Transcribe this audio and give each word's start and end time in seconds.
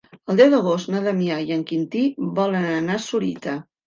El 0.33 0.37
deu 0.37 0.47
d'agost 0.51 0.87
na 0.93 1.01
Damià 1.07 1.37
i 1.49 1.53
en 1.55 1.61
Quintí 1.71 2.01
volen 2.39 2.65
anar 2.79 2.97
a 3.01 3.03
Sorita. 3.05 3.55